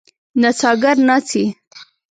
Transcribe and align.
نڅاګر 0.41 0.97
ناڅي. 1.07 1.43